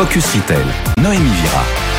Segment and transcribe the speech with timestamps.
[0.00, 0.64] Focus Retail,
[0.96, 1.89] Noémie Vira.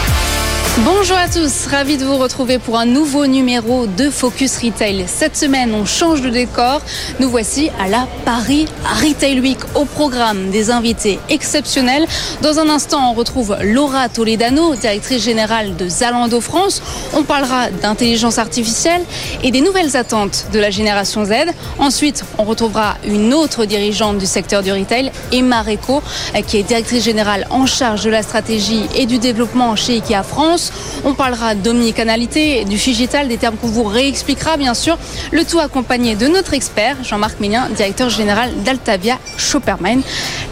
[0.78, 5.04] Bonjour à tous, ravi de vous retrouver pour un nouveau numéro de Focus Retail.
[5.06, 6.82] Cette semaine, on change de décor.
[7.20, 8.68] Nous voici à la Paris
[9.04, 12.08] Retail Week au programme des invités exceptionnels.
[12.42, 16.82] Dans un instant, on retrouve Laura Toledano, directrice générale de Zalando France.
[17.14, 19.04] On parlera d'intelligence artificielle
[19.44, 21.52] et des nouvelles attentes de la génération Z.
[21.80, 26.02] Ensuite, on retrouvera une autre dirigeante du secteur du retail, Emma Reco,
[26.48, 30.61] qui est directrice générale en charge de la stratégie et du développement chez IKEA France.
[31.04, 34.98] On parlera d'omnicanalité, du digital, des termes qu'on vous réexpliquera bien sûr.
[35.32, 40.02] Le tout accompagné de notre expert, Jean-Marc Mélien, directeur général d'Altavia Shopperman.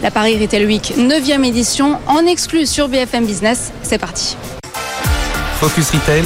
[0.02, 3.72] La Paris Retail Week 9e édition en exclu sur BFM Business.
[3.82, 4.36] C'est parti.
[5.60, 6.24] Focus Retail,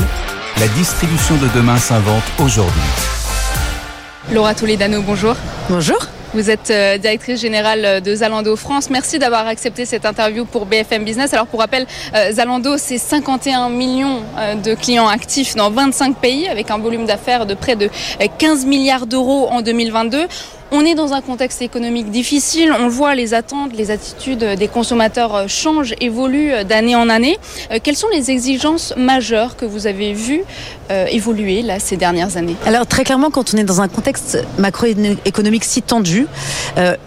[0.58, 2.80] la distribution de demain s'invente aujourd'hui.
[4.32, 5.34] Laura Toledano, bonjour.
[5.68, 5.98] Bonjour.
[6.34, 8.90] Vous êtes euh, directrice générale de Zalando France.
[8.90, 11.32] Merci d'avoir accepté cette interview pour BFM Business.
[11.32, 16.48] Alors pour rappel, euh, Zalando, c'est 51 millions euh, de clients actifs dans 25 pays
[16.48, 17.88] avec un volume d'affaires de près de
[18.38, 20.26] 15 milliards d'euros en 2022.
[20.72, 25.48] On est dans un contexte économique difficile, on voit les attentes, les attitudes des consommateurs
[25.48, 27.38] changent, évoluent d'année en année.
[27.82, 30.42] Quelles sont les exigences majeures que vous avez vues
[31.10, 32.56] évoluer là, ces dernières années?
[32.66, 36.26] Alors très clairement, quand on est dans un contexte macroéconomique si tendu,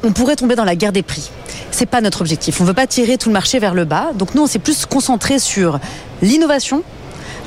[0.03, 1.29] on pourrait tomber dans la guerre des prix.
[1.71, 2.61] C'est pas notre objectif.
[2.61, 4.11] On veut pas tirer tout le marché vers le bas.
[4.15, 5.79] Donc nous, on s'est plus concentré sur
[6.21, 6.83] l'innovation,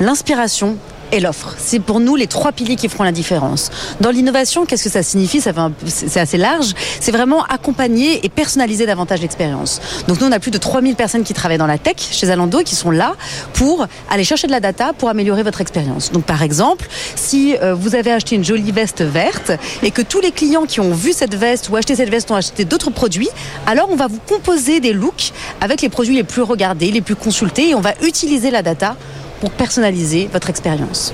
[0.00, 0.76] l'inspiration
[1.12, 1.54] et l'offre.
[1.58, 3.70] C'est pour nous les trois piliers qui feront la différence.
[4.00, 5.40] Dans l'innovation, qu'est-ce que ça signifie?
[5.40, 5.52] Ça
[5.86, 6.74] C'est assez large.
[7.00, 9.80] C'est vraiment accompagner et personnaliser davantage l'expérience.
[10.08, 12.60] Donc nous, on a plus de 3000 personnes qui travaillent dans la tech chez Zalando
[12.60, 13.14] qui sont là
[13.54, 16.12] pour aller chercher de la data pour améliorer votre expérience.
[16.12, 20.20] Donc par exemple, si euh, vous avez acheté une jolie veste verte et que tous
[20.20, 23.28] les clients qui ont vu cette veste ou acheté cette veste ont acheté d'autres produits,
[23.66, 27.16] alors on va vous composer des looks avec les produits les plus regardés, les plus
[27.16, 28.96] consultés et on va utiliser la data
[29.40, 31.12] pour personnaliser votre expérience.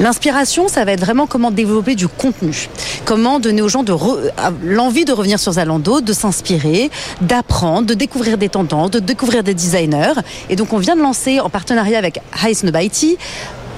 [0.00, 2.68] L'inspiration, ça va être vraiment comment développer du contenu,
[3.04, 3.94] comment donner aux gens de
[4.62, 9.54] l'envie de revenir sur Zalando, de s'inspirer, d'apprendre, de découvrir des tendances, de découvrir des
[9.54, 10.14] designers.
[10.50, 12.54] Et donc on vient de lancer en partenariat avec High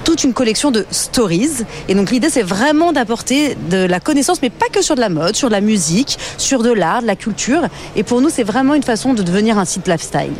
[0.08, 1.66] toute une collection de stories.
[1.86, 5.10] Et donc l'idée, c'est vraiment d'apporter de la connaissance, mais pas que sur de la
[5.10, 7.60] mode, sur de la musique, sur de l'art, de la culture.
[7.94, 10.32] Et pour nous, c'est vraiment une façon de devenir un site lifestyle.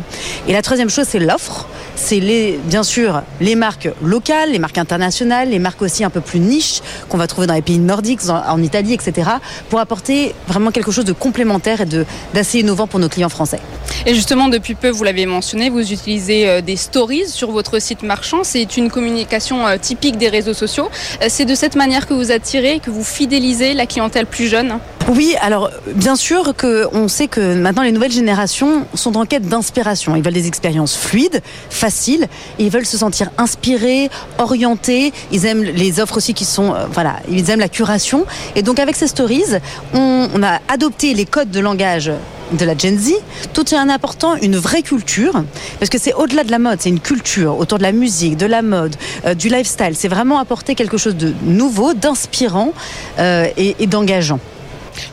[0.47, 1.67] Et la troisième chose, c'est l'offre.
[1.95, 6.21] C'est les, bien sûr les marques locales, les marques internationales, les marques aussi un peu
[6.21, 9.29] plus niches qu'on va trouver dans les pays nordiques, en Italie, etc.
[9.69, 11.85] pour apporter vraiment quelque chose de complémentaire et
[12.33, 13.59] d'assez innovant pour nos clients français.
[14.07, 18.01] Et justement, depuis peu, vous l'avez mentionné, vous utilisez euh, des stories sur votre site
[18.01, 18.43] marchand.
[18.43, 20.89] C'est une communication euh, typique des réseaux sociaux.
[21.21, 24.79] Euh, c'est de cette manière que vous attirez, que vous fidélisez la clientèle plus jeune
[25.09, 30.15] Oui, alors bien sûr qu'on sait que maintenant les nouvelles générations sont en quête d'inspiration.
[30.15, 32.27] Ils veulent des expériences fluides, faciles,
[32.57, 35.13] ils veulent se sentir inspirés, orientés.
[35.31, 38.25] Ils aiment les offres aussi qui sont, voilà, ils aiment la curation.
[38.55, 39.57] Et donc avec ces stories,
[39.93, 42.11] on a adopté les codes de langage
[42.51, 43.13] de la Gen Z,
[43.53, 45.43] tout est un important, une vraie culture,
[45.79, 48.45] parce que c'est au-delà de la mode, c'est une culture autour de la musique, de
[48.45, 48.95] la mode,
[49.25, 49.93] euh, du lifestyle.
[49.93, 52.73] C'est vraiment apporter quelque chose de nouveau, d'inspirant
[53.19, 54.39] euh, et d'engageant.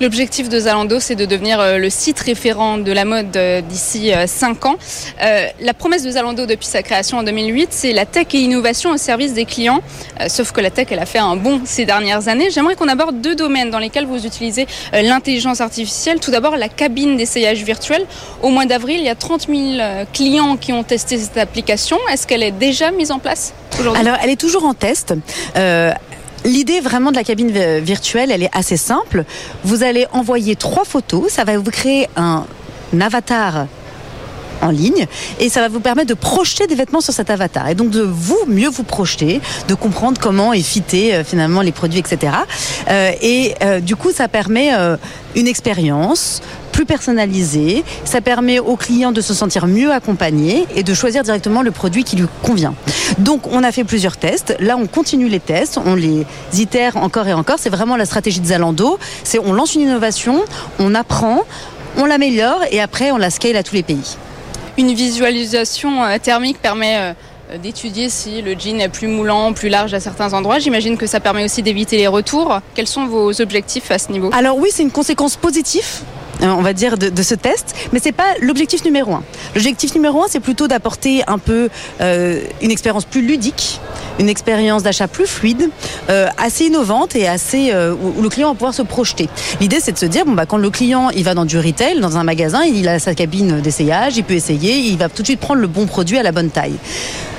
[0.01, 4.13] L'objectif de Zalando, c'est de devenir euh, le site référent de la mode euh, d'ici
[4.27, 4.77] 5 euh, ans.
[5.61, 8.97] la promesse de Zalando depuis sa création en 2008, c'est la tech et innovation au
[8.97, 9.81] service des clients.
[10.29, 12.51] sauf que la tech, elle a fait un bond ces dernières années.
[12.51, 16.21] J'aimerais qu'on aborde deux domaines dans lesquels vous utilisez l'intelligence artificielle.
[16.21, 18.05] Tout d'abord, la cabine d'essayage virtuel.
[18.43, 21.99] Au mois d'avril, il y a 30 000 clients qui ont testé cette application.
[22.13, 23.55] Est-ce qu'elle est déjà mise en place
[23.95, 25.15] Alors, elle est toujours en test.
[26.47, 29.25] L'idée vraiment de la cabine virtuelle, elle est assez simple.
[29.65, 32.47] Vous allez envoyer trois photos, ça va vous créer un
[33.01, 33.67] avatar
[34.62, 35.06] en ligne
[35.41, 38.03] et ça va vous permettre de projeter des vêtements sur cet avatar et donc de
[38.03, 42.33] vous mieux vous projeter, de comprendre comment fité euh, finalement les produits, etc.
[42.89, 44.71] et euh, euh, du coup, ça permet
[45.35, 46.41] une expérience
[46.76, 47.84] plus personnalisée.
[48.04, 52.05] Ça permet aux clients de se sentir mieux accompagnés et de choisir directement le produit
[52.05, 52.75] qui lui convient.
[53.17, 54.55] Donc, on a fait plusieurs tests.
[54.61, 55.81] Là, on continue les tests.
[55.87, 57.56] On les itère encore et encore.
[57.58, 58.99] C'est vraiment la stratégie de Zalando.
[59.25, 60.44] C'est on lance une innovation,
[60.78, 61.44] on apprend,
[61.96, 64.19] on l'améliore et après, on la scale à tous les pays.
[64.76, 69.94] Une visualisation euh, thermique permet euh, d'étudier si le jean est plus moulant, plus large
[69.94, 70.58] à certains endroits.
[70.58, 72.61] J'imagine que ça permet aussi d'éviter les retours.
[72.75, 74.29] Quels sont vos objectifs à ce niveau?
[74.34, 78.12] Alors oui, c'est une conséquence positive euh, on va dire, de, ce test, mais c'est
[78.12, 79.23] pas l'objectif numéro un.
[79.55, 81.69] L'objectif numéro un, c'est plutôt d'apporter un peu
[82.00, 83.81] euh, une expérience plus ludique,
[84.19, 85.71] une expérience d'achat plus fluide,
[86.11, 89.29] euh, assez innovante et assez où, le client va pouvoir se projeter.
[89.61, 92.00] L'idée, c'est de se dire bon bah quand le client il va dans du retail,
[92.00, 95.27] dans un magasin, il a sa cabine d'essayage, il peut essayer, il va tout de
[95.27, 96.77] suite prendre le bon produit à la bonne taille.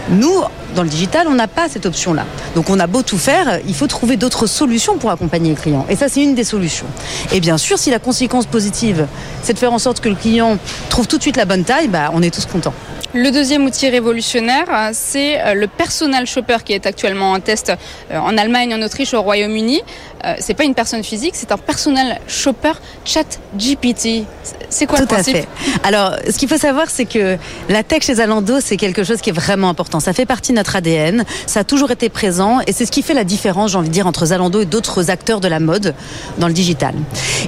[0.09, 0.41] Nous,
[0.75, 2.25] dans le digital, on n'a pas cette option-là.
[2.55, 5.85] Donc on a beau tout faire, il faut trouver d'autres solutions pour accompagner le client.
[5.89, 6.87] Et ça, c'est une des solutions.
[7.31, 9.07] Et bien sûr, si la conséquence positive,
[9.43, 10.57] c'est de faire en sorte que le client
[10.89, 12.73] trouve tout de suite la bonne taille, bah, on est tous contents.
[13.13, 17.71] Le deuxième outil révolutionnaire, c'est euh, le personal shopper qui est actuellement en test
[18.11, 19.81] euh, en Allemagne, en Autriche, au Royaume-Uni.
[20.25, 22.73] Euh, c'est pas une personne physique, c'est un personal shopper
[23.05, 24.25] chat GPT.
[24.69, 25.35] C'est quoi Tout le principe?
[25.35, 25.47] à fait.
[25.83, 27.37] Alors, ce qu'il faut savoir, c'est que
[27.69, 29.99] la tech chez Zalando, c'est quelque chose qui est vraiment important.
[29.99, 33.03] Ça fait partie de notre ADN, ça a toujours été présent et c'est ce qui
[33.03, 35.95] fait la différence, j'ai envie de dire, entre Zalando et d'autres acteurs de la mode
[36.39, 36.93] dans le digital.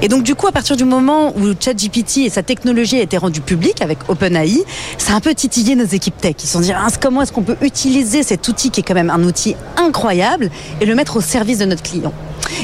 [0.01, 3.17] Et donc, du coup, à partir du moment où ChatGPT et sa technologie a été
[3.17, 4.63] rendue publique avec OpenAI,
[4.97, 6.35] ça a un peu titillé nos équipes tech.
[6.39, 9.09] Ils se sont dit, comment est-ce qu'on peut utiliser cet outil qui est quand même
[9.09, 10.49] un outil incroyable
[10.81, 12.11] et le mettre au service de notre client?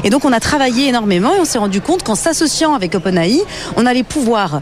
[0.04, 3.42] Et donc on a travaillé énormément et on s'est rendu compte qu'en s'associant avec OpenAI,
[3.77, 4.62] on allait pouvoir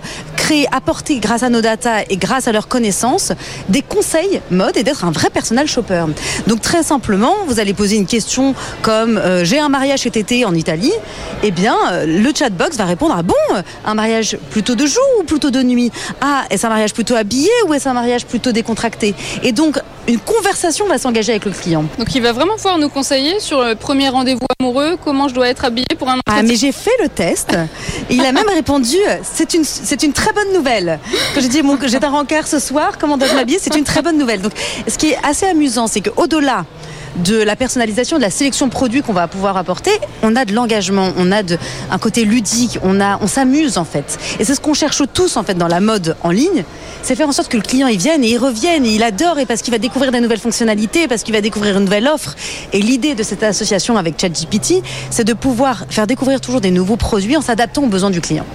[0.72, 3.31] apporter grâce à nos data et grâce à leurs connaissances
[3.69, 6.06] des conseils mode et d'être un vrai personnel shopper.
[6.48, 10.45] Donc très simplement, vous allez poser une question comme euh, j'ai un mariage cet été
[10.45, 10.94] en Italie,
[11.44, 15.24] eh bien euh, le chatbox va répondre ah bon un mariage plutôt de jour ou
[15.24, 15.92] plutôt de nuit?
[16.22, 19.16] Ah est-ce un mariage plutôt habillé ou est-ce un mariage plutôt décontracté?
[19.44, 21.86] Et donc une conversation va s'engager avec le client.
[21.98, 25.50] Donc il va vraiment pouvoir nous conseiller sur le premier rendez-vous amoureux comment je dois
[25.50, 27.58] être habillée pour un Ah mais j'ai fait le test.
[28.10, 31.00] Et il a même répondu c'est une c'est une très bonne nouvelle.
[31.34, 34.02] Quand j'ai dit bon, j'ai un rencard ce soir, comment dois-je m'habiller C'est une très
[34.02, 34.42] bonne nouvelle.
[34.42, 34.54] Donc
[34.88, 36.66] ce qui est assez amusant, c'est qu'au-delà
[37.18, 40.54] de la personnalisation, de la sélection de produits qu'on va pouvoir apporter, on a de
[40.54, 41.57] l'engagement, on a de,
[41.92, 44.18] un côté ludique, on, a, on s'amuse en fait.
[44.39, 46.63] Et c'est ce qu'on cherche tous en fait dans la mode en ligne,
[47.01, 49.39] c'est faire en sorte que le client il vienne et il revienne et il adore
[49.39, 52.36] et parce qu'il va découvrir des nouvelles fonctionnalités, parce qu'il va découvrir une nouvelle offre.
[52.71, 56.98] Et l'idée de cette association avec ChatGPT, c'est de pouvoir faire découvrir toujours des nouveaux
[56.98, 58.45] produits en s'adaptant aux besoins du client.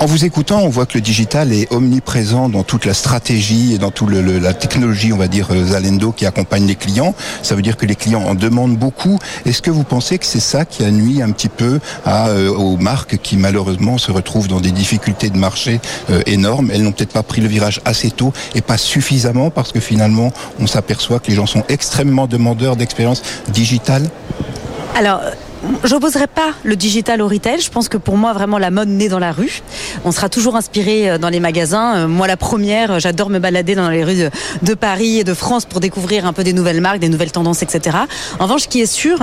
[0.00, 3.78] En vous écoutant, on voit que le digital est omniprésent dans toute la stratégie et
[3.78, 7.16] dans toute la technologie, on va dire, euh, Zalendo qui accompagne les clients.
[7.42, 9.18] Ça veut dire que les clients en demandent beaucoup.
[9.44, 12.76] Est-ce que vous pensez que c'est ça qui a nuit un petit peu euh, aux
[12.76, 15.80] marques qui malheureusement se retrouvent dans des difficultés de marché
[16.10, 16.70] euh, énormes?
[16.72, 20.32] Elles n'ont peut-être pas pris le virage assez tôt et pas suffisamment parce que finalement,
[20.60, 24.08] on s'aperçoit que les gens sont extrêmement demandeurs d'expérience digitale?
[24.94, 25.22] Alors,
[25.84, 27.60] J'opposerai pas le digital au retail.
[27.60, 29.62] Je pense que pour moi, vraiment, la mode naît dans la rue.
[30.04, 31.96] On sera toujours inspiré euh, dans les magasins.
[31.96, 34.30] Euh, moi, la première, euh, j'adore me balader dans les rues
[34.62, 37.62] de, Paris et de France pour découvrir un peu des nouvelles marques, des nouvelles tendances,
[37.62, 37.96] etc.
[38.38, 39.18] En revanche, ce qui est sûr,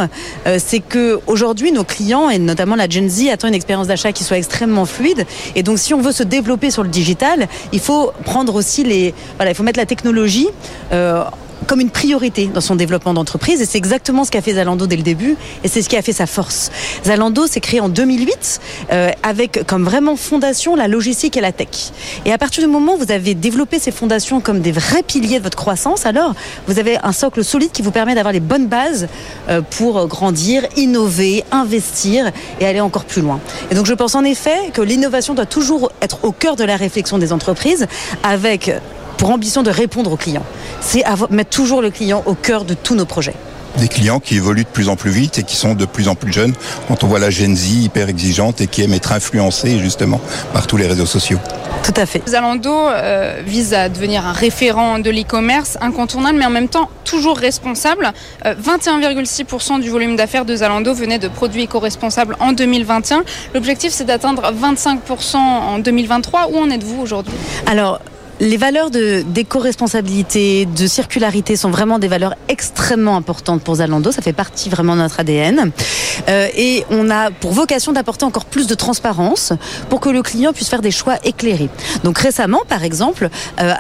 [0.58, 4.24] c'est que aujourd'hui, nos clients et notamment la Gen Z attendent une expérience d'achat qui
[4.26, 5.26] soit extrêmement fluide.
[5.56, 9.14] Et donc, si on veut se développer sur le digital, il faut prendre aussi les,
[9.38, 10.48] voilà, il faut mettre la technologie
[11.66, 14.96] comme une priorité dans son développement d'entreprise et c'est exactement ce qu'a fait Zalando dès
[14.96, 16.72] le début et c'est ce qui a fait sa force.
[17.06, 21.92] Zalando s'est créé en 2008 euh, avec comme vraiment fondation la logistique et la tech.
[22.26, 25.40] Et à partir du moment où vous avez développé ces fondations comme des vrais piliers
[25.40, 26.34] de votre croissance, alors
[26.68, 29.08] vous avez un socle solide qui vous permet d'avoir les bonnes bases
[29.50, 33.40] euh, pour grandir, innover, investir et aller encore plus loin.
[33.72, 36.76] Et donc je pense en effet que l'innovation doit toujours être au cœur de la
[36.76, 37.88] réflexion des entreprises
[38.24, 38.72] avec
[39.18, 40.46] pour ambition de répondre aux clients.
[40.82, 43.36] C'est mettre toujours le client au cœur de tous nos projets
[43.78, 46.16] des clients qui évoluent de plus en plus vite et qui sont de plus en
[46.16, 46.54] plus jeunes.
[46.88, 50.22] Quand on voit la Gen Z hyper exigeante et qui aime être influencée justement
[50.54, 51.40] par tous les réseaux sociaux.
[51.84, 52.24] Tout à fait.
[52.28, 57.38] Zalando euh, vise à devenir un référent de l'e-commerce incontournable, mais en même temps toujours
[57.38, 58.12] responsable.
[58.44, 63.24] 21,6% euh, du volume d'affaires de Zalando venait de produits éco-responsables en 2021.
[63.54, 66.50] L'objectif, c'est d'atteindre 25% en 2023.
[66.52, 67.36] Où en êtes-vous aujourd'hui?
[67.68, 68.00] Alors,
[68.40, 74.12] les valeurs d'éco-responsabilité, de circularité sont vraiment des valeurs extrêmement importantes pour Zalando.
[74.12, 75.72] Ça fait partie vraiment de notre ADN.
[76.28, 79.54] Euh, et on a pour vocation d'apporter encore plus de transparence
[79.90, 81.70] pour que le client puisse faire des choix éclairés.
[82.04, 83.30] Donc récemment, par exemple,
[83.62, 83.74] euh,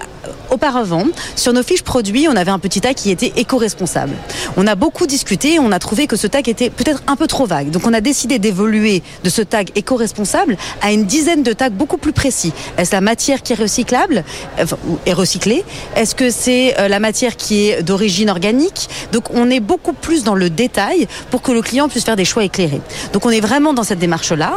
[0.55, 4.13] auparavant, sur nos fiches produits, on avait un petit tag qui était éco-responsable.
[4.57, 7.45] On a beaucoup discuté, on a trouvé que ce tag était peut-être un peu trop
[7.45, 7.69] vague.
[7.71, 11.97] Donc on a décidé d'évoluer de ce tag éco-responsable à une dizaine de tags beaucoup
[11.97, 12.53] plus précis.
[12.77, 14.23] Est-ce la matière qui est recyclable?
[14.59, 14.65] Euh,
[15.05, 15.65] est recyclée?
[15.95, 18.89] Est-ce que c'est euh, la matière qui est d'origine organique?
[19.11, 22.25] Donc on est beaucoup plus dans le détail pour que le client puisse faire des
[22.25, 22.81] choix éclairés.
[23.11, 24.53] Donc on est vraiment dans cette démarche-là.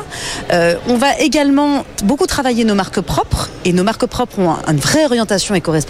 [0.52, 4.78] Euh, on va également beaucoup travailler nos marques propres et nos marques propres ont une
[4.78, 5.87] vraie orientation éco-responsable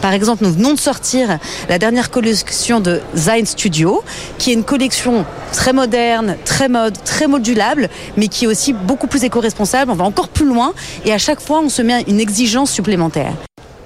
[0.00, 4.02] Par exemple, nous venons de sortir la dernière collection de Zine Studio,
[4.38, 9.06] qui est une collection très moderne, très mode, très modulable, mais qui est aussi beaucoup
[9.06, 9.90] plus éco-responsable.
[9.90, 10.74] On va encore plus loin
[11.04, 13.32] et à chaque fois, on se met une exigence supplémentaire.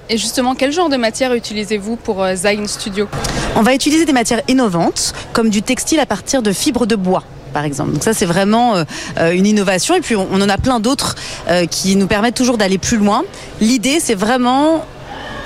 [0.09, 3.07] Et justement, quel genre de matière utilisez-vous pour euh, Zine Studio?
[3.55, 7.23] On va utiliser des matières innovantes, comme du textile à partir de fibres de bois
[7.57, 7.93] par exemple.
[7.93, 8.83] Donc ça, c'est vraiment euh,
[9.17, 9.95] euh, une innovation.
[9.95, 11.15] Et puis, on, on en a plein d'autres
[11.47, 13.23] euh, qui nous permettent toujours d'aller plus loin.
[13.61, 14.85] L'idée, c'est vraiment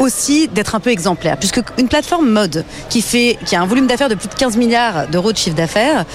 [0.01, 4.09] aussi d'être un peu exemplaire, puisque une plateforme mode qui fait, a un volume d'affaires
[4.09, 6.05] de plus de 15 milliards d'euros de chiffre d'affaires,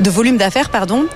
[0.00, 1.06] de volume d'affaires, pardon,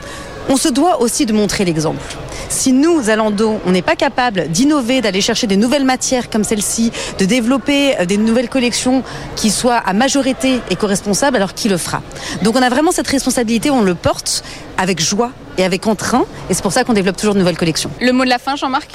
[0.51, 2.17] on se doit aussi de montrer l'exemple.
[2.49, 6.91] Si nous, Zalando, on n'est pas capable d'innover, d'aller chercher des nouvelles matières comme celle-ci,
[7.19, 9.03] de développer euh, des nouvelles collections
[9.37, 12.03] qui soient à majorité éco-responsables, alors qui le fera?
[12.43, 14.43] Donc on a vraiment cette responsabilité, on le porte
[14.79, 17.91] avec joie et avec entrain, et c'est pour ça qu'on développe toujours de nouvelles collections.
[18.01, 18.89] Le mot de la fin, Jean-Marc?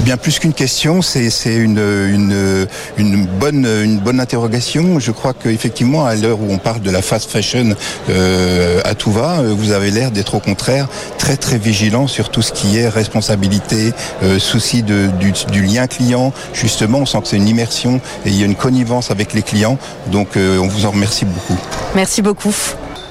[0.00, 2.66] Bien plus qu'une question, c'est une, une,
[2.96, 4.98] une, bonne, une bonne interrogation.
[4.98, 7.74] Je crois qu'effectivement, à l'heure où on parle de la fast fashion
[8.08, 10.88] euh, à tout va, euh, vous avez l'air d'être au contraire
[11.18, 15.86] très très vigilant sur tout ce qui est responsabilité, euh, souci de, du, du lien
[15.86, 16.32] client.
[16.54, 19.42] Justement, on sent que c'est une immersion et il y a une connivence avec les
[19.42, 19.76] clients.
[20.06, 21.58] Donc euh, on vous en remercie beaucoup.
[21.94, 22.54] Merci beaucoup.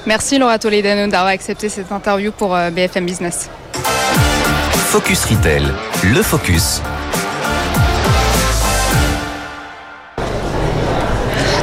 [0.06, 3.50] Merci Laura Toledano d'avoir accepté cette interview pour euh, BFM Business.
[4.72, 5.64] Focus Retail,
[6.04, 6.80] le focus.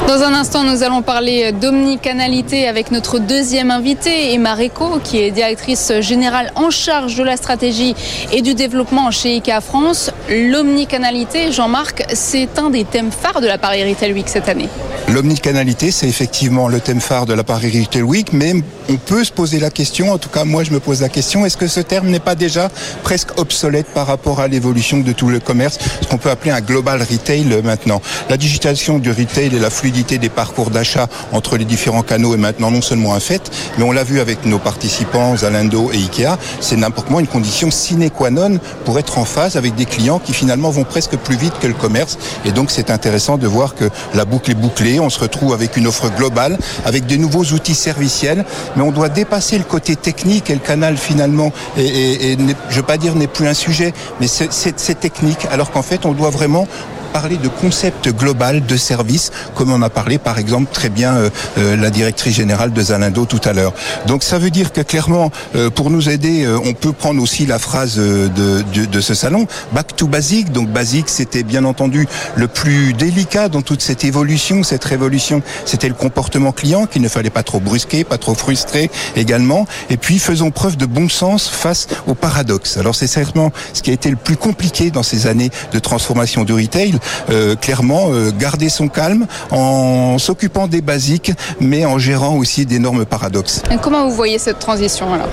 [0.06, 5.30] Dans un instant, nous allons parler d'omnicanalité avec notre deuxième invitée, Emma Reco, qui est
[5.30, 7.96] directrice générale en charge de la stratégie
[8.30, 10.10] et du développement chez IKEA France.
[10.28, 14.68] L'omnicanalité, Jean-Marc, c'est un des thèmes phares de la Paris Retail Week cette année.
[15.14, 18.52] L'omnicanalité, c'est effectivement le thème phare de la Paris Retail Week, mais
[18.88, 21.46] on peut se poser la question, en tout cas moi je me pose la question,
[21.46, 22.68] est-ce que ce terme n'est pas déjà
[23.04, 26.60] presque obsolète par rapport à l'évolution de tout le commerce, ce qu'on peut appeler un
[26.60, 28.02] global retail maintenant?
[28.28, 32.38] La digitalisation du retail et la fluidité des parcours d'achat entre les différents canaux est
[32.38, 36.36] maintenant non seulement un fait, mais on l'a vu avec nos participants Zalando et Ikea,
[36.58, 40.18] c'est n'importe quoi une condition sine qua non pour être en phase avec des clients
[40.18, 43.76] qui finalement vont presque plus vite que le commerce, et donc c'est intéressant de voir
[43.76, 47.44] que la boucle est bouclée, on se retrouve avec une offre globale, avec de nouveaux
[47.44, 48.44] outils serviciels,
[48.76, 52.82] mais on doit dépasser le côté technique et le canal finalement, et je ne veux
[52.82, 56.66] pas dire n'est plus un sujet, mais c'est technique, alors qu'en fait on doit vraiment
[57.14, 61.30] parler de concept global de service, comme on a parlé par exemple très bien euh,
[61.58, 63.72] euh, la directrice générale de Zalando tout à l'heure.
[64.08, 67.60] Donc ça veut dire que clairement, euh, pour nous aider, on peut prendre aussi la
[67.60, 68.28] phrase de,
[68.74, 70.50] de, de, ce salon, back to basic.
[70.50, 75.88] Donc basic, c'était bien entendu le plus délicat dans toute cette évolution, cette révolution, c'était
[75.88, 79.68] le comportement client qu'il ne fallait pas trop brusquer, pas trop frustrer également.
[79.88, 82.76] Et puis faisons preuve de bon sens face au paradoxe.
[82.76, 86.42] Alors c'est certainement ce qui a été le plus compliqué dans ces années de transformation
[86.42, 86.98] du retail,
[87.30, 93.04] euh, clairement euh, garder son calme en s'occupant des basiques, mais en gérant aussi d'énormes
[93.04, 93.62] paradoxes.
[93.70, 95.28] Et comment vous voyez cette transition alors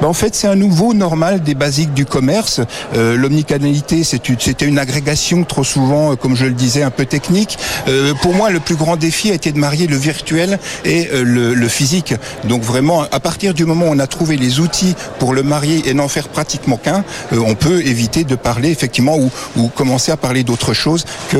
[0.00, 2.60] ben, En fait, c'est un nouveau normal des basiques du commerce.
[2.96, 7.58] Euh, L'omnicanalité, c'était une agrégation trop souvent, euh, comme je le disais, un peu technique.
[7.88, 11.22] Euh, pour moi, le plus grand défi a été de marier le virtuel et euh,
[11.24, 12.14] le, le physique.
[12.44, 15.88] Donc vraiment, à partir du moment où on a trouvé les outils pour le marier
[15.88, 20.12] et n'en faire pratiquement qu'un, euh, on peut éviter de parler effectivement ou, ou commencer
[20.12, 20.99] à parler d'autre chose
[21.30, 21.38] que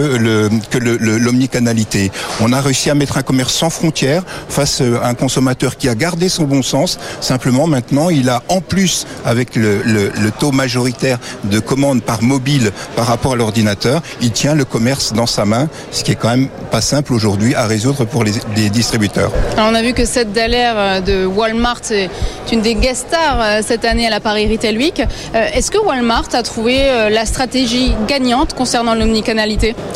[1.18, 2.10] l'omnicanalité.
[2.40, 5.94] On a réussi à mettre un commerce sans frontières face à un consommateur qui a
[5.94, 6.98] gardé son bon sens.
[7.20, 9.80] Simplement, maintenant, il a en plus, avec le,
[10.38, 15.26] taux majoritaire de commandes par mobile par rapport à l'ordinateur, il tient le commerce dans
[15.26, 18.32] sa main, ce qui est quand même pas simple aujourd'hui à résoudre pour les,
[18.70, 19.32] distributeurs.
[19.56, 22.10] On a vu que cette Dallaire de Walmart est
[22.52, 25.02] une des guest stars cette année à la Paris Retail Week.
[25.34, 28.94] Est-ce que Walmart a trouvé la stratégie gagnante concernant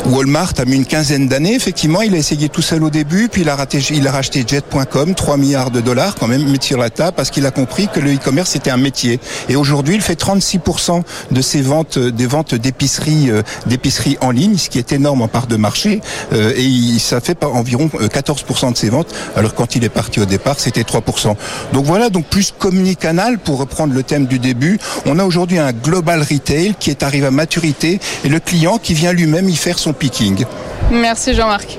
[0.07, 3.41] Walmart a mis une quinzaine d'années, effectivement, il a essayé tout seul au début, puis
[3.41, 7.13] il a, raté, racheté Jet.com, 3 milliards de dollars quand même, mis sur la table,
[7.15, 9.19] parce qu'il a compris que le e-commerce était un métier.
[9.49, 14.57] Et aujourd'hui, il fait 36% de ses ventes, des ventes d'épicerie, euh, d'épicerie en ligne,
[14.57, 16.01] ce qui est énorme en part de marché,
[16.33, 20.25] euh, et ça fait environ 14% de ses ventes, alors quand il est parti au
[20.25, 21.35] départ, c'était 3%.
[21.73, 25.71] Donc voilà, donc plus communicanal, pour reprendre le thème du début, on a aujourd'hui un
[25.71, 29.77] global retail qui est arrivé à maturité, et le client qui vient lui-même y faire
[29.77, 30.45] son picking.
[30.91, 31.77] Merci Jean-Marc.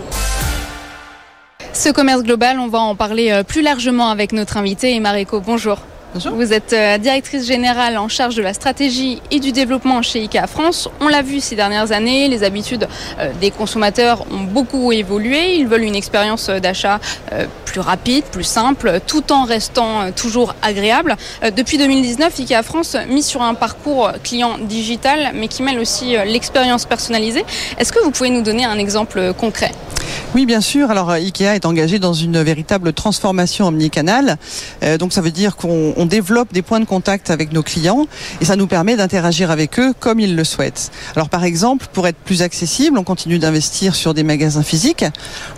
[1.73, 5.41] Ce commerce global, on va en parler plus largement avec notre invité Emma Reco.
[5.41, 5.79] Bonjour.
[6.25, 10.47] Vous êtes euh, directrice générale en charge de la stratégie et du développement chez IKEA
[10.47, 10.89] France.
[11.01, 15.57] On l'a vu ces dernières années, les habitudes euh, des consommateurs ont beaucoup évolué.
[15.57, 17.01] Ils veulent une expérience d'achat
[17.33, 21.17] euh, plus rapide, plus simple, tout en restant toujours agréable.
[21.57, 26.87] Depuis 2019, IKEA France mise sur un parcours client digital, mais qui mêle aussi l'expérience
[26.87, 27.45] personnalisée.
[27.79, 29.73] Est-ce que vous pouvez nous donner un exemple concret?
[30.37, 30.91] Oui, bien sûr.
[30.91, 34.37] Alors, IKEA est engagé dans une véritable transformation omnicanale.
[34.83, 38.07] Euh, donc, ça veut dire qu'on développe des points de contact avec nos clients
[38.43, 40.91] et ça nous permet d'interagir avec eux comme ils le souhaitent.
[41.15, 45.07] Alors, par exemple, pour être plus accessible, on continue d'investir sur des magasins physiques.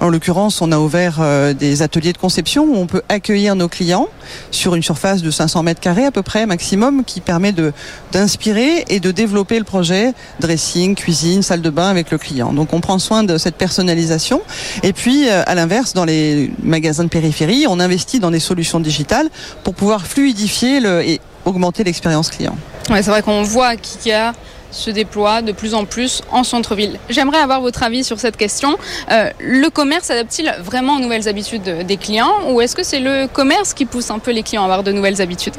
[0.00, 3.68] En l'occurrence, on a ouvert euh, des ateliers de conception où on peut accueillir nos
[3.68, 4.06] clients
[4.52, 7.73] sur une surface de 500 mètres carrés à peu près maximum, qui permet de
[8.12, 12.52] d'inspirer et de développer le projet dressing, cuisine, salle de bain avec le client.
[12.52, 14.40] Donc, on prend soin de cette personnalisation.
[14.82, 18.80] Et puis, euh, à l'inverse, dans les magasins de périphérie, on investit dans des solutions
[18.80, 19.28] digitales
[19.64, 22.56] pour pouvoir fluidifier le, et augmenter l'expérience client.
[22.90, 24.32] Ouais, c'est vrai qu'on voit qu'IKEA
[24.70, 26.98] se déploie de plus en plus en centre-ville.
[27.08, 28.76] J'aimerais avoir votre avis sur cette question.
[29.10, 33.26] Euh, le commerce s'adapte-t-il vraiment aux nouvelles habitudes des clients ou est-ce que c'est le
[33.28, 35.56] commerce qui pousse un peu les clients à avoir de nouvelles habitudes?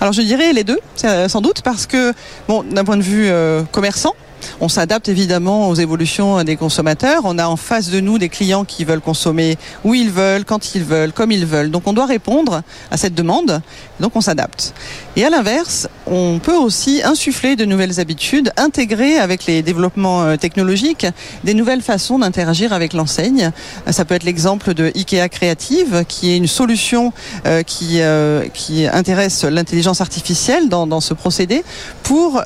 [0.00, 2.12] Alors je dirais les deux, sans doute, parce que
[2.48, 4.14] bon, d'un point de vue euh, commerçant,
[4.60, 7.22] on s'adapte évidemment aux évolutions des consommateurs.
[7.24, 10.74] On a en face de nous des clients qui veulent consommer où ils veulent, quand
[10.74, 11.70] ils veulent, comme ils veulent.
[11.70, 13.60] Donc on doit répondre à cette demande.
[14.00, 14.74] Donc on s'adapte.
[15.16, 20.36] Et à l'inverse, on peut aussi insuffler de nouvelles habitudes, intégrer avec les développements euh,
[20.36, 21.06] technologiques
[21.44, 23.50] des nouvelles façons d'interagir avec l'enseigne.
[23.90, 27.12] Ça peut être l'exemple de Ikea Creative, qui est une solution
[27.46, 31.64] euh, qui, euh, qui intéresse l'intelligence artificielle dans, dans, ce procédé
[32.02, 32.42] pour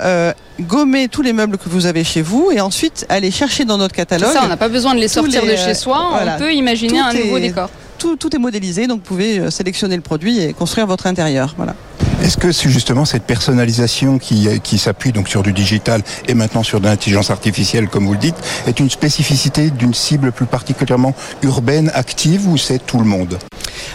[0.60, 3.94] gommer tous les meubles que vous avez chez vous et ensuite aller chercher dans notre
[3.94, 4.32] catalogue.
[4.32, 7.12] Ça, on n'a pas besoin de les sortir de chez soi, on peut imaginer un
[7.12, 7.70] nouveau décor.
[7.98, 11.54] Tout, tout, est modélisé, donc vous pouvez euh, sélectionner le produit et construire votre intérieur.
[11.56, 11.74] Voilà.
[12.24, 16.62] Est-ce que c'est justement cette personnalisation qui, qui s'appuie donc sur du digital et maintenant
[16.62, 21.14] sur de l'intelligence artificielle, comme vous le dites, est une spécificité d'une cible plus particulièrement
[21.42, 23.38] urbaine, active, ou c'est tout le monde?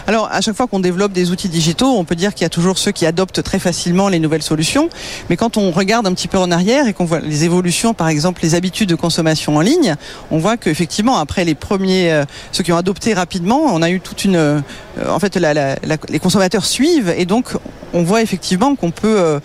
[0.06, 2.50] Alors, à chaque fois qu'on développe des outils digitaux, on peut dire qu'il y a
[2.50, 4.88] toujours ceux qui adoptent très facilement les nouvelles solutions.
[5.28, 8.08] Mais quand on regarde un petit peu en arrière et qu'on voit les évolutions, par
[8.08, 9.96] exemple les habitudes de consommation en ligne,
[10.30, 14.00] on voit qu'effectivement, après les premiers, euh, ceux qui ont adopté rapidement, on a eu
[14.00, 14.60] toute une, euh,
[15.08, 17.56] en fait, les consommateurs suivent et donc
[17.92, 19.40] on voit effectivement qu'on peut euh,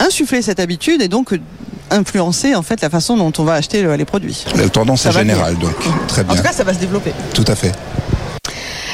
[0.00, 1.32] insuffler cette habitude et donc
[1.90, 4.44] influencer en fait la façon dont on va acheter les produits.
[4.56, 5.74] La tendance est générale donc.
[6.06, 6.34] Très bien.
[6.34, 7.12] En tout cas, ça va se développer.
[7.34, 7.72] Tout à fait.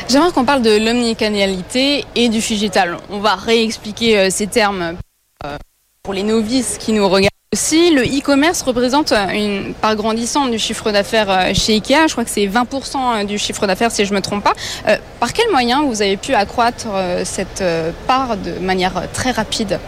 [0.09, 2.99] J'aimerais qu'on parle de l'omnicanalité et du digital.
[3.11, 4.97] On va réexpliquer euh, ces termes
[5.45, 5.57] euh,
[6.03, 7.34] pour les novices qui nous regardent.
[7.55, 12.09] Aussi, le e-commerce représente une part grandissante du chiffre d'affaires euh, chez Ikea.
[12.09, 14.55] Je crois que c'est 20% du chiffre d'affaires si je ne me trompe pas.
[15.21, 16.89] par quels moyens vous avez pu accroître
[17.23, 17.63] cette
[18.09, 19.79] part de manière très rapide?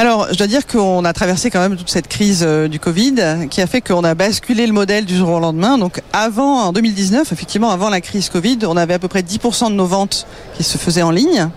[0.00, 3.16] Alors, je dois dire qu'on a traversé quand même toute cette crise euh, du Covid
[3.50, 5.76] qui a fait qu'on a basculé le modèle du jour au lendemain.
[5.76, 9.66] Donc, avant, en 2019, effectivement, avant la crise Covid, on avait à peu près 10%
[9.66, 11.50] de nos ventes qui se faisaient en ligne.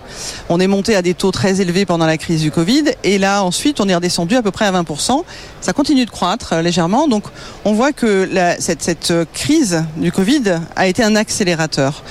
[0.50, 2.84] On est monté à des taux très élevés pendant la crise du Covid.
[3.06, 5.24] Et là, ensuite, on est redescendu à peu près à 20%.
[5.62, 7.08] Ça continue de croître euh, légèrement.
[7.08, 7.24] Donc,
[7.64, 8.28] on voit que
[8.60, 12.04] cette, euh, crise du Covid a été un accélérateur.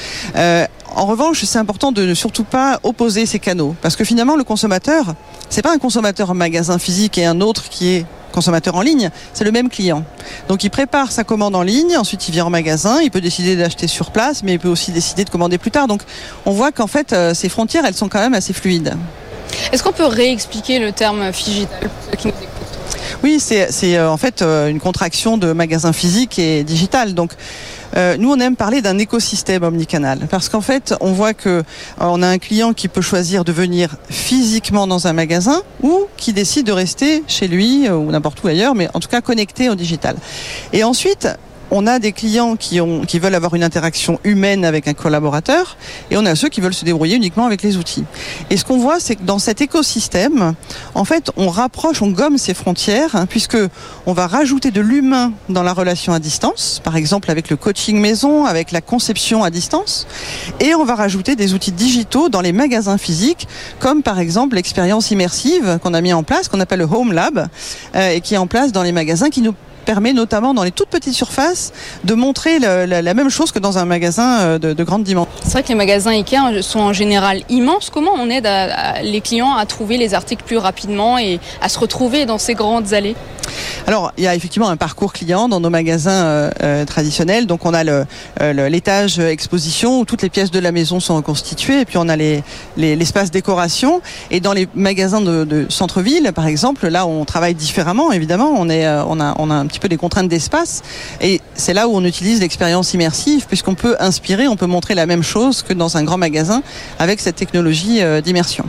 [0.97, 4.45] En revanche, c'est important de ne surtout pas opposer ces canaux, parce que finalement, le
[4.45, 5.15] consommateur,
[5.49, 9.11] c'est pas un consommateur en magasin physique et un autre qui est consommateur en ligne,
[9.35, 10.05] c'est le même client.
[10.49, 13.57] Donc il prépare sa commande en ligne, ensuite il vient en magasin, il peut décider
[13.57, 15.87] d'acheter sur place, mais il peut aussi décider de commander plus tard.
[15.87, 16.03] Donc
[16.47, 18.97] on voit qu'en fait euh, ces frontières, elles sont quand même assez fluides.
[19.71, 22.33] Est-ce qu'on peut réexpliquer le terme ceux qui nous
[23.23, 27.15] oui, c'est euh, en fait euh, une contraction de magasin physique et digital.
[27.15, 27.33] Donc
[27.97, 31.63] euh, nous, on aime parler d'un écosystème omnicanal parce qu'en fait, on voit que euh,
[31.99, 36.33] on a un client qui peut choisir de venir physiquement dans un magasin ou qui
[36.33, 39.75] décide de rester chez lui ou n'importe où ailleurs, mais en tout cas connecté au
[39.75, 40.17] digital.
[40.73, 41.29] Et ensuite,
[41.75, 42.79] on a des clients qui,
[43.19, 45.79] veulent avoir une interaction humaine avec un collaborateur
[46.11, 48.05] et on a ceux qui veulent se débrouiller uniquement avec les outils.
[48.51, 50.55] Et ce qu'on voit, c'est que dans cet écosystème,
[50.95, 53.57] en fait, on rapproche, on gomme ces frontières, hein, puisque
[54.05, 57.99] on va rajouter de l'humain dans la relation à distance, par exemple avec le coaching
[57.99, 60.07] maison, avec la conception à distance,
[60.61, 65.11] et on va rajouter des outils digitaux dans les magasins physiques, comme par exemple l'expérience
[65.11, 67.49] immersive qu'on a mis en place, qu'on appelle le Home Lab,
[67.97, 70.71] euh, et qui est en place dans les magasins, qui nous permet notamment dans les
[70.71, 71.73] toutes petites surfaces
[72.05, 75.31] de montrer la, même chose que dans un magasin euh, de, grande dimension.
[75.43, 77.91] C'est vrai que les magasins Ikea sont en général immenses.
[77.91, 78.49] Comment on aide
[79.03, 82.95] les clients à trouver les articles plus rapidement et à se retrouver dans ces grandes
[82.95, 83.17] allées?
[83.87, 86.51] Alors, il y a effectivement un parcours client dans nos magasins
[86.87, 87.47] traditionnels.
[87.47, 87.85] Donc, on a
[88.69, 92.17] l'étage exposition où toutes les pièces de la maison sont reconstituées, et puis on a
[92.77, 94.01] l'espace décoration.
[94.31, 98.13] Et dans les magasins de, centre-ville, par exemple, là, on travaille différemment.
[98.13, 100.83] Évidemment, on a un petit peu des contraintes d'espace,
[101.21, 105.07] et c'est là où on utilise l'expérience immersive, puisqu'on peut inspirer, on peut montrer la
[105.07, 106.63] même chose que dans un grand magasin
[106.99, 108.65] avec cette technologie d'immersion.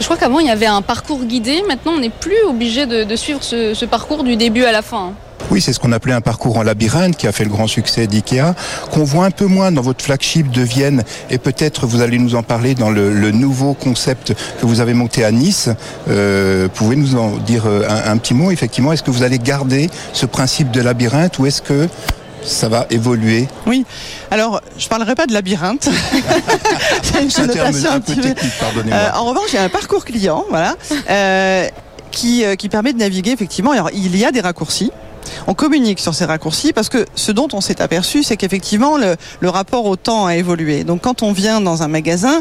[0.00, 1.62] Je crois qu'avant, il y avait un parcours guidé.
[1.68, 5.12] Maintenant, on n'est plus obligé de, suivre ce, parcours du début à la fin.
[5.50, 8.06] Oui, c'est ce qu'on appelait un parcours en labyrinthe qui a fait le grand succès
[8.06, 8.54] d'IKEA,
[8.92, 12.34] qu'on voit un peu moins dans votre flagship de Vienne et peut-être vous allez nous
[12.34, 15.68] en parler dans le, nouveau concept que vous avez monté à Nice.
[16.08, 19.38] Euh, pouvez nous en dire euh, un, un petit mot Effectivement, est-ce que vous allez
[19.38, 21.88] garder ce principe de labyrinthe ou est-ce que
[22.42, 23.84] ça va évoluer Oui.
[24.30, 25.88] Alors, je parlerai pas de labyrinthe.
[27.02, 28.98] c'est une connotation un, peu, technique, pardonnez-moi.
[28.98, 30.76] Euh, en revanche, il y a un parcours client, voilà,
[31.10, 31.68] euh,
[32.10, 33.72] qui, euh, qui permet de naviguer effectivement.
[33.72, 34.90] Alors, il y a des raccourcis.
[35.46, 39.16] On communique sur ces raccourcis parce que ce dont on s'est aperçu, c'est qu'effectivement le,
[39.40, 40.84] le rapport au temps a évolué.
[40.84, 42.40] Donc, quand on vient dans un magasin,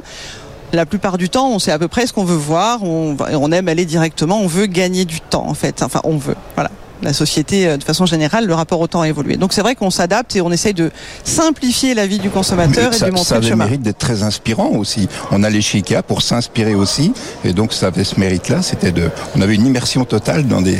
[0.71, 2.83] la plupart du temps, on sait à peu près ce qu'on veut voir.
[2.83, 4.39] On, on aime aller directement.
[4.39, 5.81] On veut gagner du temps, en fait.
[5.81, 6.35] Enfin, on veut.
[6.55, 9.37] Voilà la société, euh, de façon générale, le rapport au temps a évolué.
[9.37, 10.91] Donc c'est vrai qu'on s'adapte et on essaye de
[11.23, 13.63] simplifier la vie du consommateur et de montrer ça le chemin.
[13.65, 15.07] Ça mérite d'être très inspirant aussi.
[15.31, 18.61] On allait chez Ikea pour s'inspirer aussi, et donc ça avait ce mérite-là.
[18.61, 20.77] C'était de, on avait une immersion totale dans des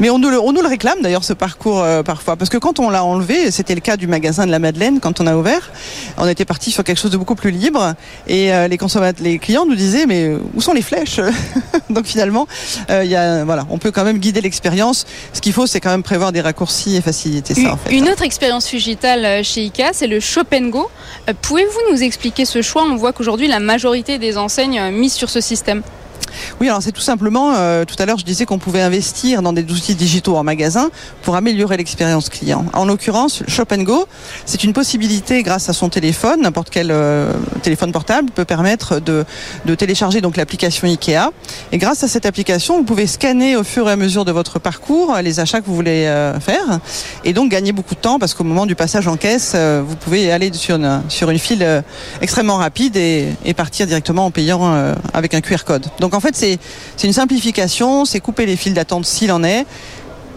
[0.00, 2.56] mais on nous le, on nous le réclame d'ailleurs ce parcours euh, parfois, parce que
[2.56, 5.36] quand on l'a enlevé, c'était le cas du magasin de la Madeleine quand on a
[5.36, 5.70] ouvert,
[6.16, 7.94] on était parti sur quelque chose de beaucoup plus libre
[8.26, 11.20] et euh, les consommateurs, les clients nous disaient mais où sont les flèches
[11.90, 12.46] Donc finalement,
[12.88, 15.06] euh, il y a, voilà, on peut quand même guider l'expérience.
[15.32, 17.72] Ce qu'il faut, c'est quand même prévoir des raccourcis et faciliter ça.
[17.72, 17.94] En fait.
[17.94, 20.88] Une autre expérience fugitale chez IKEA, c'est le Shop Go.
[21.42, 22.84] Pouvez-vous nous expliquer ce choix?
[22.84, 25.82] On voit qu'aujourd'hui la majorité des enseignes misent sur ce système.
[26.60, 29.52] Oui, alors c'est tout simplement, euh, tout à l'heure je disais qu'on pouvait investir dans
[29.52, 30.90] des outils digitaux en magasin
[31.22, 32.66] pour améliorer l'expérience client.
[32.72, 34.06] En l'occurrence, Shop Go,
[34.44, 39.24] c'est une possibilité grâce à son téléphone, n'importe quel euh, téléphone portable peut permettre de,
[39.64, 41.30] de télécharger donc l'application Ikea.
[41.72, 44.58] Et grâce à cette application, vous pouvez scanner au fur et à mesure de votre
[44.58, 46.80] parcours les achats que vous voulez euh, faire
[47.24, 50.30] et donc gagner beaucoup de temps parce qu'au moment du passage en caisse, vous pouvez
[50.30, 51.82] aller sur une, sur une file
[52.20, 55.86] extrêmement rapide et, et partir directement en payant avec un QR code.
[56.00, 56.58] Donc en fait, c'est
[57.04, 59.66] une simplification, c'est couper les files d'attente s'il en est.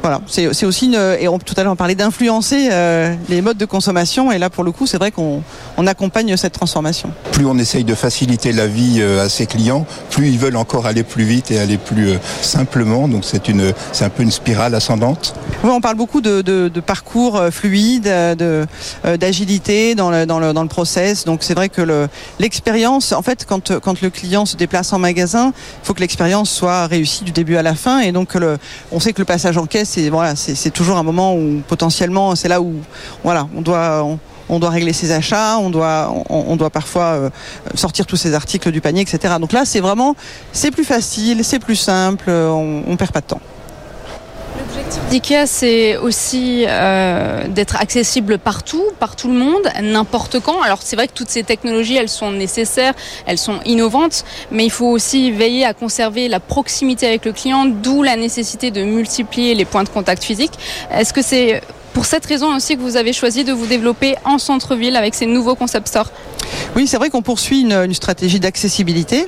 [0.03, 3.63] Voilà, c'est aussi une, et tout à l'heure on parlait d'influencer euh, les modes de
[3.63, 5.41] consommation et là pour le coup c'est vrai qu'on
[5.77, 7.09] on accompagne cette transformation.
[7.31, 10.87] Plus on essaye de faciliter la vie euh, à ses clients, plus ils veulent encore
[10.87, 13.07] aller plus vite et aller plus euh, simplement.
[13.07, 15.35] Donc c'est une, c'est un peu une spirale ascendante.
[15.63, 18.67] Oui, on parle beaucoup de, de, de parcours fluide, de
[19.17, 21.23] d'agilité dans le, dans le dans le process.
[21.23, 25.53] Donc c'est vrai que l'expérience, en fait, quand quand le client se déplace en magasin,
[25.55, 28.57] il faut que l'expérience soit réussie du début à la fin et donc le,
[28.91, 32.35] on sait que le passage en caisse c'est voilà, c'est toujours un moment où potentiellement
[32.35, 32.73] c'est là où
[33.23, 33.47] voilà,
[34.49, 37.29] on doit régler ses achats, on doit, on, doit parfois euh,
[37.75, 39.35] sortir tous ces articles du panier, etc.
[39.39, 40.15] Donc là, c'est vraiment,
[40.51, 43.41] c'est plus facile, c'est plus simple, on, on perd pas de temps.
[45.09, 50.61] D'IKEA, c'est aussi euh, d'être accessible partout, par tout le monde, n'importe quand.
[50.61, 52.93] Alors c'est vrai que toutes ces technologies, elles sont nécessaires,
[53.25, 57.65] elles sont innovantes, mais il faut aussi veiller à conserver la proximité avec le client,
[57.65, 60.53] d'où la nécessité de multiplier les points de contact physiques.
[60.91, 61.61] Est-ce que c'est
[61.93, 65.25] pour cette raison aussi que vous avez choisi de vous développer en centre-ville avec ces
[65.25, 66.11] nouveaux concept stores?
[66.75, 69.27] Oui, c'est vrai qu'on poursuit une stratégie d'accessibilité.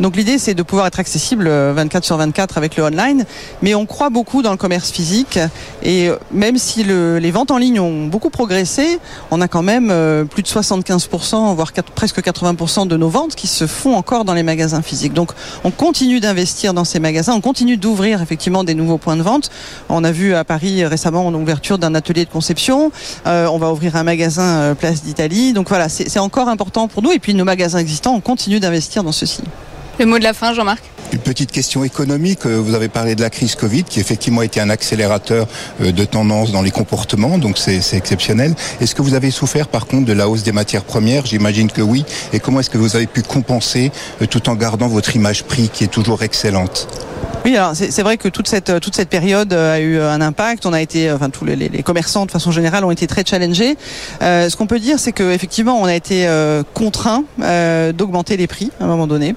[0.00, 3.26] Donc l'idée c'est de pouvoir être accessible 24 euh, sur 24 avec le online,
[3.60, 5.38] mais on croit beaucoup dans le commerce physique
[5.82, 8.98] et euh, même si les ventes en ligne ont beaucoup progressé,
[9.30, 13.46] on a quand même euh, plus de 75%, voire presque 80% de nos ventes qui
[13.46, 15.12] se font encore dans les magasins physiques.
[15.12, 15.32] Donc
[15.64, 19.50] on continue d'investir dans ces magasins, on continue d'ouvrir effectivement des nouveaux points de vente.
[19.90, 22.90] On a vu à Paris récemment l'ouverture d'un atelier de conception,
[23.26, 25.52] on va ouvrir un magasin Place d'Italie.
[25.52, 29.04] Donc voilà, c'est encore important pour nous et puis nos magasins existants, on continue d'investir
[29.04, 29.42] dans ceci.
[30.00, 30.82] Le mot de la fin, Jean-Marc
[31.12, 32.46] une petite question économique.
[32.46, 35.48] Euh, vous avez parlé de la crise Covid, qui effectivement a été un accélérateur
[35.80, 38.54] euh, de tendance dans les comportements, donc c'est exceptionnel.
[38.80, 41.26] Est-ce que vous avez souffert par contre de la hausse des matières premières?
[41.26, 42.04] J'imagine que oui.
[42.32, 43.90] Et comment est-ce que vous avez pu compenser
[44.22, 46.86] euh, tout en gardant votre image prix qui est toujours excellente?
[47.44, 50.66] Oui, alors c'est vrai que toute cette toute cette période a eu un impact.
[50.66, 53.78] On a été, enfin tous les, les commerçants de façon générale ont été très challengés.
[54.20, 58.46] Euh, ce qu'on peut dire, c'est qu'effectivement, on a été euh, contraint euh, d'augmenter les
[58.46, 59.34] prix à un moment donné,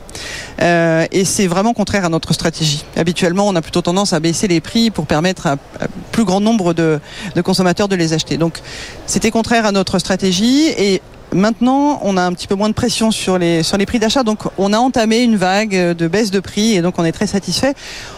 [0.59, 2.85] et c'est vraiment contraire à notre stratégie.
[2.95, 6.39] Habituellement, on a plutôt tendance à baisser les prix pour permettre à, à plus grand
[6.41, 6.99] nombre de,
[7.35, 8.37] de consommateurs de les acheter.
[8.37, 8.61] Donc,
[9.05, 11.01] c'était contraire à notre stratégie et
[11.33, 14.23] Maintenant, on a un petit peu moins de pression sur les, sur les prix d'achat,
[14.23, 17.27] donc on a entamé une vague de baisse de prix et donc on est très
[17.27, 17.73] satisfait.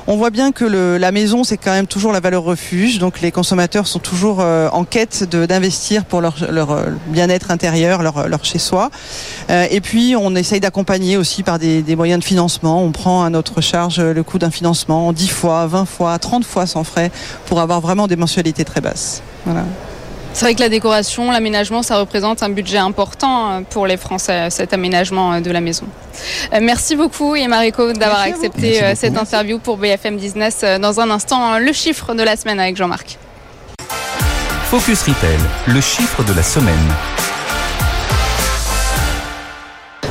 [0.07, 3.31] On voit bien que la maison, c'est quand même toujours la valeur refuge, donc les
[3.31, 8.43] consommateurs sont toujours euh, en quête d'investir pour leur, leur euh, bien-être intérieur, leur, leur
[8.45, 8.91] chez-soi.
[9.49, 12.83] Euh, et puis, on essaye d'accompagner aussi par des, des, moyens de financement.
[12.83, 16.65] On prend à notre charge le coût d'un financement 10 fois, 20 fois, 30 fois
[16.65, 17.11] sans frais
[17.45, 19.21] pour avoir vraiment des mensualités très basses.
[19.45, 19.63] Voilà.
[20.35, 24.49] C'est vrai que la décoration, l'aménagement, ça représente un budget important euh, pour les Français,
[24.49, 25.85] cet aménagement euh, de la maison.
[26.53, 30.65] Euh, merci beaucoup, Emarico, d'avoir accepté cette interview pour BFM Business.
[30.81, 33.17] Dans un instant, le chiffre de la semaine avec Jean-Marc.
[34.69, 37.14] Focus Retail, le chiffre de la semaine.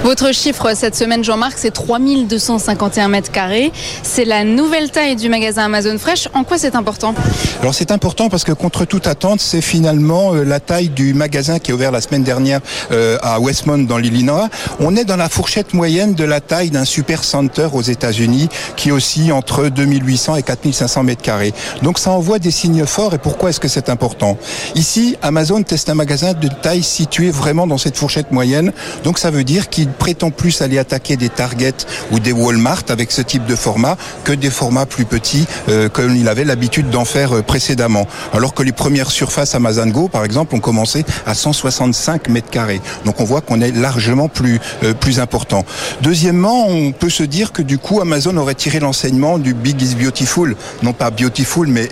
[0.04, 3.72] Votre chiffre cette semaine, Jean-Marc, c'est 3251 mètres carrés.
[4.02, 6.28] C'est la nouvelle taille du magasin Amazon Fresh.
[6.34, 7.14] En quoi c'est important?
[7.62, 11.58] Alors c'est important parce que contre toute attente, c'est finalement euh, la taille du magasin
[11.58, 12.60] qui est ouvert la semaine dernière
[12.92, 14.50] euh, à Westmont dans l'Illinois.
[14.78, 18.92] On est dans la fourchette moyenne de la taille d'un super center aux États-Unis qui
[18.92, 21.54] oscille entre 2800 et 4500 mètres carrés.
[21.80, 23.14] Donc ça envoie des signes forts.
[23.14, 24.36] Et pourquoi est-ce que c'est important?
[24.74, 28.70] Ici, Amazon teste un magasin de taille situé vraiment dans cette fourchette moyenne.
[29.02, 31.74] Donc ça veut dire qu'il prétend plus aller attaquer des Target
[32.10, 36.16] ou des Walmart avec ce type de format que des formats plus petits euh, comme
[36.16, 38.06] il avait l'habitude d'en faire euh, précédemment.
[38.32, 42.80] Alors que les premières surfaces Amazon Go, par exemple, ont commencé à 165 mètres carrés.
[43.04, 45.64] Donc on voit qu'on est largement plus euh, plus important.
[46.02, 49.94] Deuxièmement, on peut se dire que du coup Amazon aurait tiré l'enseignement du Big is
[49.94, 51.88] Beautiful, non pas beautiful mais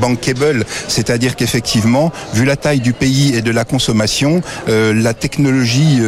[0.00, 6.00] bankable, c'est-à-dire qu'effectivement, vu la taille du pays et de la consommation, la technologie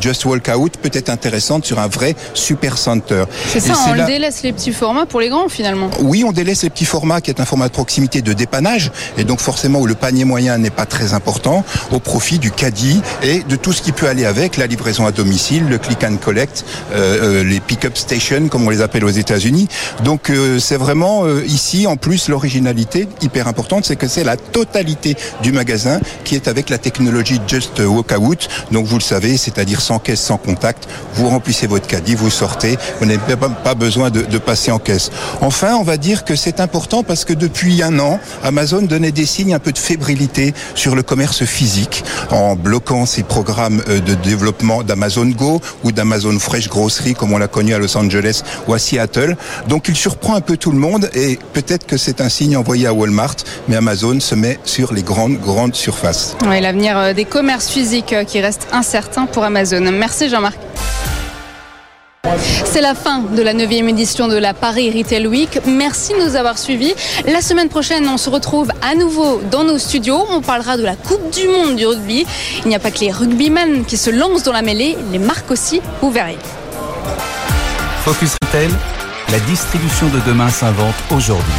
[0.00, 3.24] Just Walk Out peut être intéressante sur un vrai super center.
[3.48, 4.04] C'est ça, on là...
[4.04, 5.90] délaisse les petits formats pour les grands finalement.
[6.00, 9.24] Oui, on délaisse les petits formats qui est un format de proximité de dépannage et
[9.24, 13.40] donc forcément où le panier moyen n'est pas très important au profit du caddie et
[13.40, 16.64] de tout ce qui peut aller avec la livraison à domicile, le click and collect,
[16.92, 19.68] euh, euh, les pick-up stations comme on les appelle aux États-Unis.
[20.04, 24.36] Donc euh, c'est vraiment euh, ici en plus l'originalité hyper importante, c'est que c'est la
[24.36, 28.48] totalité du magasin qui est avec la technologie Just Walk Out.
[28.70, 32.76] Donc vous le savez, c'est-à-dire sans caisse, sans contact, vous remplissez votre caddie, vous sortez,
[33.00, 33.20] vous n'avez
[33.64, 35.10] pas besoin de, passer en caisse.
[35.40, 39.26] Enfin, on va dire que c'est important parce que depuis un an, Amazon donnait des
[39.26, 44.14] signes un peu de fébrilité sur le commerce physique en bloquant ses programmes euh, de
[44.14, 48.74] développement d'Amazon Go ou d'Amazon Fresh Grocery comme on l'a connu à Los Angeles ou
[48.74, 49.36] à Seattle.
[49.68, 52.86] Donc il surprend un peu tout le monde et peut-être que c'est un signe envoyé
[52.86, 53.36] à Walmart,
[53.68, 56.36] mais Amazon se met sur les grandes, grandes surfaces.
[56.48, 59.80] Oui, l'avenir euh, des commerces physiques euh, qui reste incertain pour Amazon.
[59.92, 60.58] Merci Jean-Marc.
[62.64, 65.60] C'est la fin de la 9e édition de la Paris Retail Week.
[65.66, 66.94] Merci de nous avoir suivis.
[67.26, 70.26] La semaine prochaine, on se retrouve à nouveau dans nos studios.
[70.30, 72.24] On parlera de la Coupe du Monde du rugby.
[72.64, 75.50] Il n'y a pas que les rugbymen qui se lancent dans la mêlée, les marques
[75.50, 76.38] aussi, vous verrez.
[78.04, 78.70] Focus Retail,
[79.30, 81.52] la distribution de demain s'invente aujourd'hui.